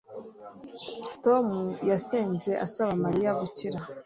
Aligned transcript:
tom 1.25 1.47
yasenze 1.89 2.51
asaba 2.65 2.91
mariya 3.05 3.31
gukira 3.39 3.79